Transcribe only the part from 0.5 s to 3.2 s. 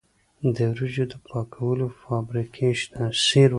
د وریجو د پاکولو فابریکې شته.